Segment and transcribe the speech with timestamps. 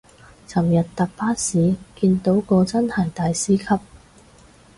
[0.47, 3.79] 尋日搭巴士見到個真係大師級